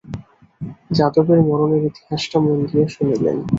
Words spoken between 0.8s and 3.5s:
যাদবের মরণের ইতিহাসটা মন দিয়া শুনিলেন।